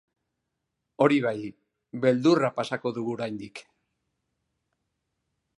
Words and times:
Hori 1.05 1.19
bai, 1.25 1.33
beldurra 2.07 2.51
pasako 2.57 2.95
dugu 2.97 3.15
oraindik. 3.21 3.65